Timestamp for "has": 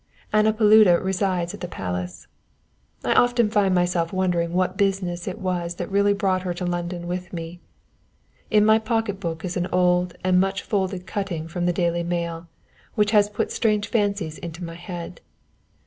13.11-13.29